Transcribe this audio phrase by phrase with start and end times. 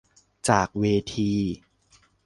[0.49, 1.31] จากเวที